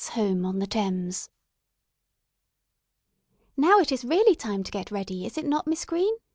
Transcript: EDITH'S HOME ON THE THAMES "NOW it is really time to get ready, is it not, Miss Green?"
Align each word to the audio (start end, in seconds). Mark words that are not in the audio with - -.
EDITH'S 0.01 0.09
HOME 0.15 0.45
ON 0.47 0.57
THE 0.57 0.65
THAMES 0.65 1.29
"NOW 3.55 3.77
it 3.81 3.91
is 3.91 4.03
really 4.03 4.33
time 4.35 4.63
to 4.63 4.71
get 4.71 4.89
ready, 4.89 5.27
is 5.27 5.37
it 5.37 5.45
not, 5.45 5.67
Miss 5.67 5.85
Green?" 5.85 6.15